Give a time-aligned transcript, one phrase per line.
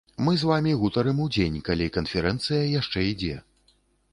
[0.27, 3.35] Мы з вамі гутарым удзень, калі канферэнцыя яшчэ ідзе.